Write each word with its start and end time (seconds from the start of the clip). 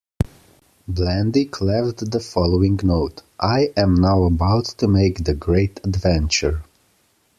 Blandick 0.89 1.61
left 1.61 2.09
the 2.09 2.19
following 2.19 2.79
note: 2.81 3.21
I 3.39 3.71
am 3.77 3.93
now 3.93 4.23
about 4.23 4.65
to 4.79 4.87
make 4.87 5.25
the 5.25 5.35
great 5.35 5.79
adventure. 5.83 6.63